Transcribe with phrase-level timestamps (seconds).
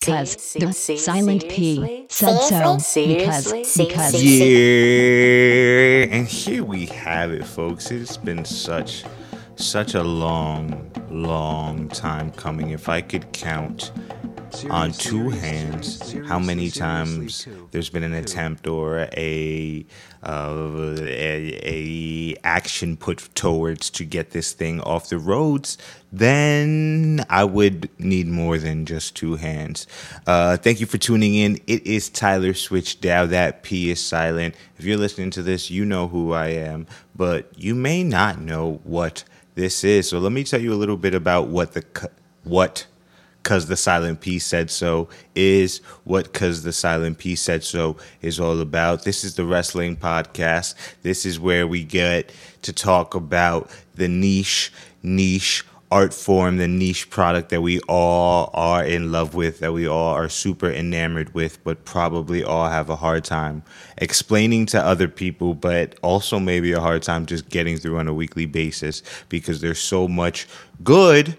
[0.00, 2.78] Because the silent P said so.
[2.94, 4.22] Because, because.
[4.22, 7.90] Yeah, and here we have it, folks.
[7.90, 9.04] It's been such,
[9.56, 12.70] such a long, long time coming.
[12.70, 13.92] If I could count
[14.68, 19.86] on two hands how many times there's been an attempt or a,
[20.24, 25.78] uh, a, a action put towards to get this thing off the roads
[26.12, 29.86] then i would need more than just two hands.
[30.26, 31.58] Uh, thank you for tuning in.
[31.66, 34.54] It is tyler switch down that p is silent.
[34.78, 38.80] If you're listening to this you know who i am but you may not know
[38.84, 40.08] what this is.
[40.08, 41.84] So let me tell you a little bit about what the
[42.44, 42.86] what
[43.42, 48.38] because the silent P said so is what because the silent P said so is
[48.38, 49.04] all about.
[49.04, 50.74] This is the wrestling podcast.
[51.02, 52.32] This is where we get
[52.62, 58.84] to talk about the niche, niche art form, the niche product that we all are
[58.84, 62.96] in love with, that we all are super enamored with, but probably all have a
[62.96, 63.62] hard time
[63.98, 68.14] explaining to other people, but also maybe a hard time just getting through on a
[68.14, 70.46] weekly basis because there's so much
[70.84, 71.36] good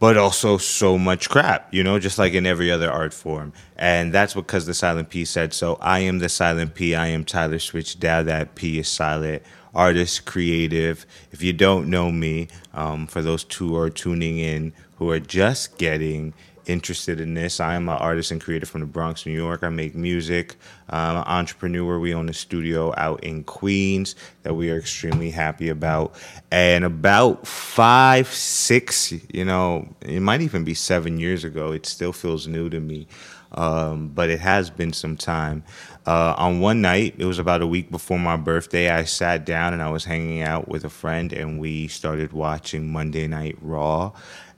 [0.00, 3.52] but also so much crap, you know, just like in every other art form.
[3.76, 5.76] And that's because the silent P said so.
[5.78, 6.94] I am the silent P.
[6.94, 8.00] I am Tyler Switch.
[8.00, 9.42] Down that P is silent.
[9.74, 11.06] Artist, creative.
[11.32, 15.18] If you don't know me, um, for those two who are tuning in who are
[15.18, 16.34] just getting
[16.70, 17.60] interested in this.
[17.60, 19.62] I am an artist and creator from the Bronx, New York.
[19.62, 20.56] I make music.
[20.88, 21.98] I'm an entrepreneur.
[21.98, 26.14] We own a studio out in Queens that we are extremely happy about.
[26.50, 31.72] And about five, six, you know, it might even be seven years ago.
[31.72, 33.08] It still feels new to me.
[33.52, 35.64] Um, but it has been some time.
[36.06, 39.72] Uh, on one night, it was about a week before my birthday, I sat down
[39.72, 44.12] and I was hanging out with a friend, and we started watching Monday Night Raw.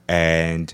[0.07, 0.73] And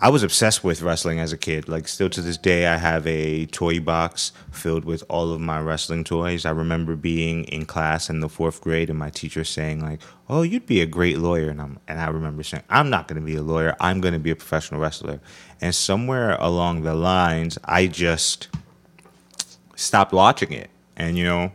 [0.00, 1.68] I was obsessed with wrestling as a kid.
[1.68, 5.60] Like still to this day, I have a toy box filled with all of my
[5.60, 6.44] wrestling toys.
[6.44, 10.42] I remember being in class in the fourth grade and my teacher saying like, "Oh,
[10.42, 13.24] you'd be a great lawyer," and I'm and I remember saying, "I'm not going to
[13.24, 13.76] be a lawyer.
[13.78, 15.20] I'm going to be a professional wrestler."
[15.60, 18.48] And somewhere along the lines, I just
[19.76, 21.52] stopped watching it, and you know,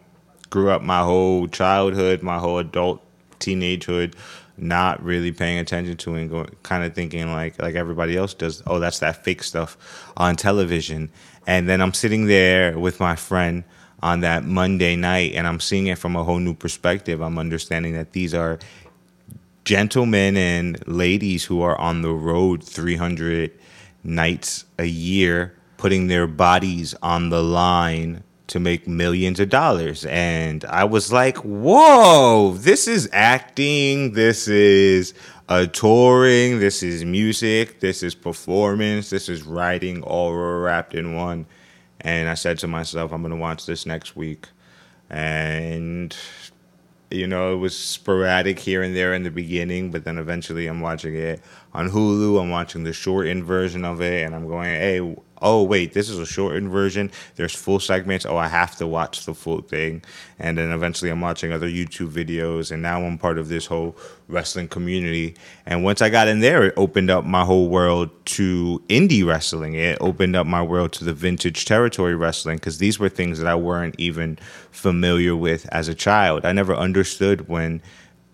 [0.50, 3.02] grew up my whole childhood, my whole adult
[3.40, 4.14] teenagehood
[4.62, 8.62] not really paying attention to and going, kind of thinking like like everybody else does.
[8.68, 11.10] Oh, that's that fake stuff on television.
[11.48, 13.64] And then I'm sitting there with my friend
[14.02, 17.22] on that Monday night, and I'm seeing it from a whole new perspective.
[17.22, 18.60] I'm understanding that these are
[19.66, 23.52] gentlemen and ladies who are on the road 300
[24.04, 30.06] nights a year, putting their bodies on the line to make millions of dollars.
[30.06, 35.14] And I was like, whoa, this is acting, this is
[35.48, 41.46] a touring, this is music, this is performance, this is writing all wrapped in one.
[42.02, 44.48] And I said to myself, I'm going to watch this next week.
[45.10, 46.16] And,
[47.12, 50.82] you know, it was sporadic here and there in the beginning, but then eventually I'm
[50.82, 51.42] watching it
[51.74, 52.42] on Hulu.
[52.42, 56.20] I'm watching the shortened version of it, and I'm going, hey, oh wait, this is
[56.20, 57.12] a shortened version.
[57.36, 58.26] There's full segments.
[58.26, 60.04] Oh, I have to watch the full thing.
[60.38, 63.96] And then eventually I'm watching other YouTube videos and now I'm part of this whole
[64.28, 65.36] wrestling community.
[65.66, 69.74] And once I got in there, it opened up my whole world to indie wrestling.
[69.74, 73.48] It opened up my world to the vintage territory wrestling because these were things that
[73.48, 74.38] I weren't even
[74.72, 76.46] familiar with as a child.
[76.46, 77.82] I never understood when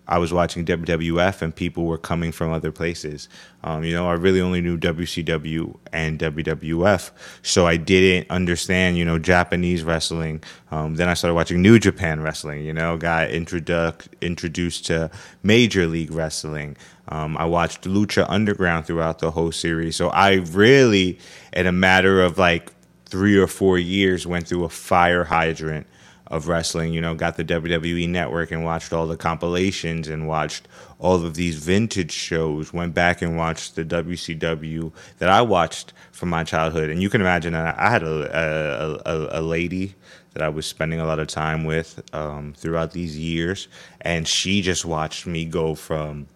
[0.08, 3.28] I was watching WWF and people were coming from other places.
[3.64, 7.10] Um, you know, I really only knew WCW and WWF,
[7.42, 10.42] so I didn't understand, you know, Japanese wrestling.
[10.70, 12.64] Um, then I started watching New Japan wrestling.
[12.64, 15.10] You know, got introduced introduced to
[15.42, 16.76] Major League Wrestling.
[17.08, 21.18] Um, I watched Lucha Underground throughout the whole series, so I really,
[21.52, 22.72] in a matter of like
[23.06, 25.86] three or four years, went through a fire hydrant
[26.28, 26.92] of wrestling.
[26.92, 31.34] You know, got the WWE Network and watched all the compilations and watched all of
[31.34, 32.72] these vintage shows.
[32.72, 36.90] Went back and watched the WCW that I watched from my childhood.
[36.90, 39.94] And you can imagine that I had a a, a lady
[40.36, 43.68] that I was spending a lot of time with um, throughout these years,
[44.02, 46.26] and she just watched me go from,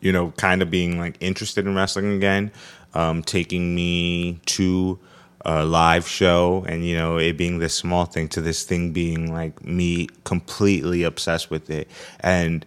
[0.00, 2.52] you know, kind of being like interested in wrestling again,
[2.94, 5.00] um, taking me to
[5.48, 9.32] a live show and you know it being this small thing to this thing being
[9.32, 11.88] like me completely obsessed with it.
[12.20, 12.66] And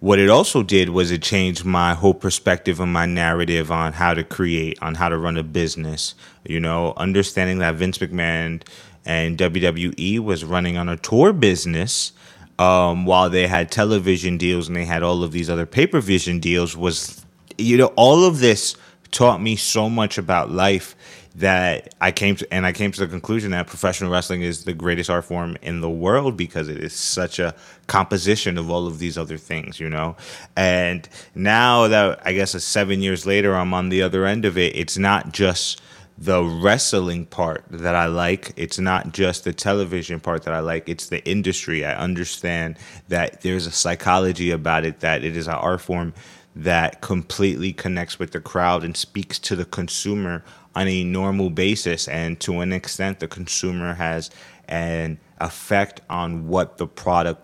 [0.00, 4.14] what it also did was it changed my whole perspective and my narrative on how
[4.14, 6.14] to create on how to run a business.
[6.46, 8.62] You know understanding that Vince McMahon
[9.04, 12.12] and WWE was running on a tour business
[12.58, 16.74] um, while they had television deals and they had all of these other pay-per-vision deals
[16.74, 17.24] was
[17.58, 18.76] you know all of this
[19.10, 20.94] taught me so much about life
[21.38, 24.72] that I came to, and I came to the conclusion that professional wrestling is the
[24.72, 27.54] greatest art form in the world because it is such a
[27.86, 30.16] composition of all of these other things, you know.
[30.56, 34.58] And now that I guess uh, seven years later, I'm on the other end of
[34.58, 34.74] it.
[34.74, 35.80] It's not just
[36.20, 38.52] the wrestling part that I like.
[38.56, 40.88] It's not just the television part that I like.
[40.88, 41.84] It's the industry.
[41.84, 42.76] I understand
[43.06, 46.14] that there's a psychology about it, that it is an art form
[46.58, 50.42] that completely connects with the crowd and speaks to the consumer
[50.74, 52.08] on a normal basis.
[52.08, 54.28] And to an extent, the consumer has
[54.66, 57.40] an effect on what the product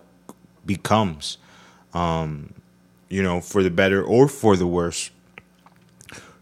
[0.65, 1.37] becomes,
[1.93, 2.53] um,
[3.09, 5.11] you know, for the better or for the worse.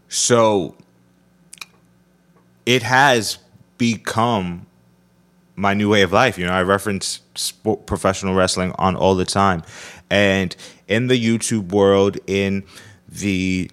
[0.08, 0.74] So,
[2.66, 3.38] it has
[3.78, 4.66] become
[5.56, 6.38] my new way of life.
[6.38, 9.62] You know, I reference sport, professional wrestling on all the time.
[10.10, 10.54] And
[10.88, 12.64] in the YouTube world, in
[13.08, 13.70] the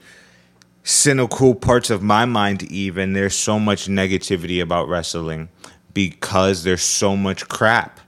[0.84, 5.50] cynical parts of my mind, even, there's so much negativity about wrestling
[5.94, 8.00] because there's so much crap.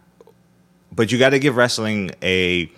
[0.92, 2.72] But you got to give wrestling a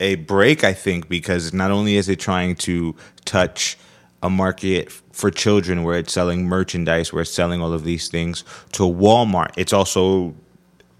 [0.00, 3.78] a break, I think, because not only is it trying to touch
[4.24, 8.42] a market for children where it's selling merchandise, where it's selling all of these things
[8.72, 9.52] to Walmart.
[9.58, 10.34] It's also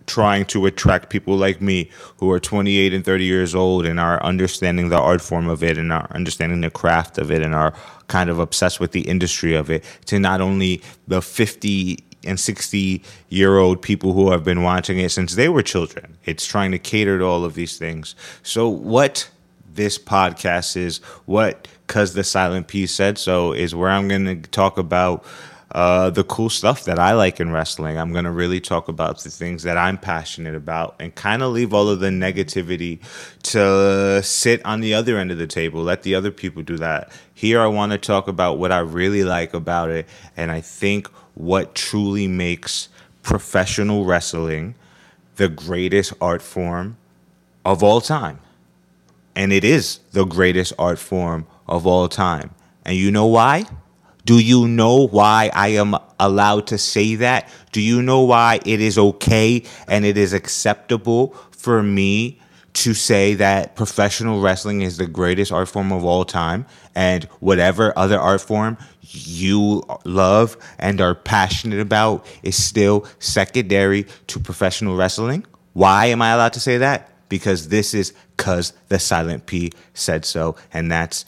[0.06, 1.88] trying to attract people like me
[2.18, 5.78] who are 28 and 30 years old and are understanding the art form of it
[5.78, 7.72] and are understanding the craft of it and are
[8.08, 13.02] kind of obsessed with the industry of it to not only the 50 and 60
[13.30, 16.18] year old people who have been watching it since they were children.
[16.26, 18.14] It's trying to cater to all of these things.
[18.42, 19.30] So, what
[19.74, 24.36] this podcast is, what because the silent P said so is where I'm going to
[24.50, 25.24] talk about
[25.74, 27.98] uh, the cool stuff that I like in wrestling.
[27.98, 31.52] I'm going to really talk about the things that I'm passionate about and kind of
[31.52, 33.00] leave all of the negativity
[33.42, 35.82] to sit on the other end of the table.
[35.82, 37.10] Let the other people do that.
[37.34, 40.06] Here, I want to talk about what I really like about it.
[40.36, 42.88] And I think what truly makes
[43.22, 44.76] professional wrestling
[45.36, 46.96] the greatest art form
[47.64, 48.38] of all time.
[49.34, 52.50] And it is the greatest art form of all time.
[52.84, 53.64] And you know why?
[54.24, 57.48] Do you know why I am allowed to say that?
[57.72, 62.40] Do you know why it is okay and it is acceptable for me
[62.74, 67.96] to say that professional wrestling is the greatest art form of all time and whatever
[67.96, 75.46] other art form you love and are passionate about is still secondary to professional wrestling?
[75.74, 77.10] Why am I allowed to say that?
[77.28, 81.24] Because this is cuz the silent P said so and that's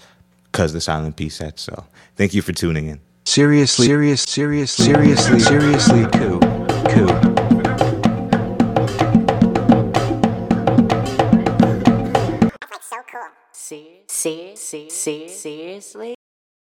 [0.50, 1.58] because the silent P set.
[1.58, 1.86] so.
[2.16, 3.00] Thank you for tuning in.
[3.24, 6.40] Seriously, serious, serious, seriously, seriously, coup,
[6.88, 7.06] coup.
[12.80, 13.28] so cool.
[15.28, 16.15] Seriously?